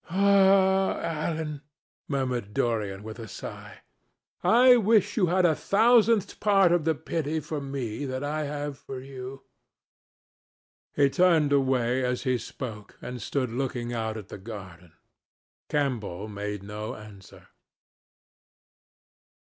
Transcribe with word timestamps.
"Ah, 0.09 0.99
Alan," 0.99 1.61
murmured 2.07 2.55
Dorian 2.55 3.03
with 3.03 3.19
a 3.19 3.27
sigh, 3.27 3.81
"I 4.43 4.75
wish 4.75 5.15
you 5.15 5.27
had 5.27 5.45
a 5.45 5.53
thousandth 5.53 6.39
part 6.39 6.71
of 6.71 6.85
the 6.85 6.95
pity 6.95 7.39
for 7.39 7.61
me 7.61 8.05
that 8.05 8.23
I 8.23 8.45
have 8.45 8.79
for 8.79 8.99
you." 8.99 9.43
He 10.95 11.07
turned 11.11 11.53
away 11.53 12.03
as 12.03 12.23
he 12.23 12.39
spoke 12.39 12.97
and 12.99 13.21
stood 13.21 13.51
looking 13.51 13.93
out 13.93 14.17
at 14.17 14.29
the 14.29 14.39
garden. 14.39 14.93
Campbell 15.69 16.27
made 16.27 16.63
no 16.63 16.95
answer. 16.95 17.49